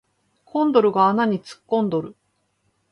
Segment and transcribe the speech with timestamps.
[0.45, 2.15] コンドルが穴に突っ込んどる